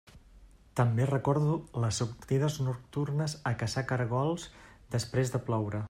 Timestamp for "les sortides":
1.83-2.57